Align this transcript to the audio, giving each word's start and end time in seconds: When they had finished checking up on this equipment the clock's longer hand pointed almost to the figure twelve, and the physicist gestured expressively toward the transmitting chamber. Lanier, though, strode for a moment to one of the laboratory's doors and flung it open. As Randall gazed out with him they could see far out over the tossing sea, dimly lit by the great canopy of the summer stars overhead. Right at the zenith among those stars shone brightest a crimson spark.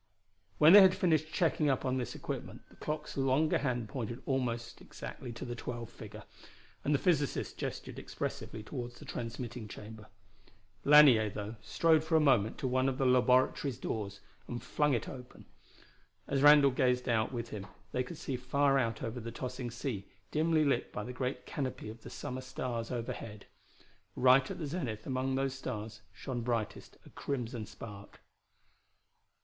When 0.57 0.73
they 0.73 0.81
had 0.81 0.95
finished 0.95 1.31
checking 1.31 1.69
up 1.69 1.85
on 1.85 1.97
this 1.97 2.15
equipment 2.15 2.63
the 2.69 2.75
clock's 2.75 3.17
longer 3.17 3.59
hand 3.59 3.87
pointed 3.87 4.19
almost 4.25 4.79
to 4.79 4.83
the 4.83 5.53
figure 5.53 5.53
twelve, 5.53 6.01
and 6.83 6.95
the 6.95 6.97
physicist 6.97 7.55
gestured 7.59 7.99
expressively 7.99 8.63
toward 8.63 8.93
the 8.93 9.05
transmitting 9.05 9.67
chamber. 9.67 10.07
Lanier, 10.83 11.29
though, 11.29 11.55
strode 11.61 12.03
for 12.03 12.15
a 12.15 12.19
moment 12.19 12.57
to 12.57 12.67
one 12.67 12.89
of 12.89 12.97
the 12.97 13.05
laboratory's 13.05 13.77
doors 13.77 14.21
and 14.47 14.63
flung 14.63 14.95
it 14.95 15.07
open. 15.07 15.45
As 16.27 16.41
Randall 16.41 16.71
gazed 16.71 17.07
out 17.07 17.31
with 17.31 17.49
him 17.49 17.67
they 17.91 18.01
could 18.03 18.17
see 18.17 18.35
far 18.37 18.79
out 18.79 19.03
over 19.03 19.19
the 19.19 19.29
tossing 19.31 19.69
sea, 19.69 20.07
dimly 20.31 20.65
lit 20.65 20.91
by 20.91 21.03
the 21.03 21.13
great 21.13 21.45
canopy 21.45 21.89
of 21.89 22.01
the 22.01 22.09
summer 22.09 22.41
stars 22.41 22.89
overhead. 22.89 23.45
Right 24.15 24.49
at 24.49 24.57
the 24.57 24.65
zenith 24.65 25.05
among 25.05 25.35
those 25.35 25.53
stars 25.53 26.01
shone 26.11 26.41
brightest 26.41 26.97
a 27.05 27.11
crimson 27.11 27.67
spark. 27.67 28.19